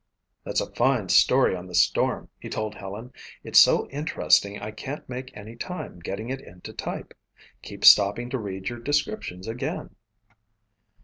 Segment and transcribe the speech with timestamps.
[0.43, 3.13] "That's a fine story on the storm," he told Helen.
[3.43, 7.13] "It's so interesting I can't make any time getting it into type;
[7.61, 9.95] keep stopping to read your descriptions again."